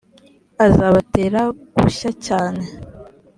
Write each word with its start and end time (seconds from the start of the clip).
azabatera 0.65 1.41
gushya 1.75 2.09
cyane 2.25 2.63